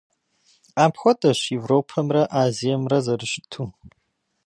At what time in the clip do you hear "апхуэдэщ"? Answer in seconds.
0.83-1.39